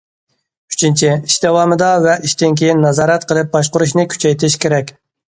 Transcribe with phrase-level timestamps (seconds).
[0.75, 4.91] ئۈچىنچى، ئىش داۋامىدا ۋە ئىشتىن كېيىن نازارەت قىلىپ باشقۇرۇشنى كۈچەيتىش كېرەك.